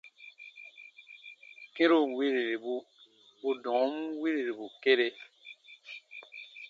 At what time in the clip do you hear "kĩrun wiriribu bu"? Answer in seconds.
1.75-3.49